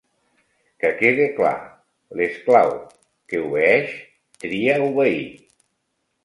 Que 0.83 0.89
quede 1.01 1.25
clar: 1.37 1.51
l'esclau 2.21 2.73
que 3.33 3.43
obeeix 3.51 3.93
tria 4.45 4.81
obeir. 4.89 5.23